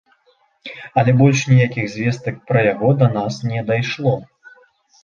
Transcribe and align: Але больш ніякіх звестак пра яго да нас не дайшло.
Але 1.01 1.11
больш 1.19 1.43
ніякіх 1.51 1.85
звестак 1.97 2.35
пра 2.49 2.59
яго 2.73 2.89
да 3.03 3.13
нас 3.21 3.41
не 3.53 3.65
дайшло. 3.71 4.21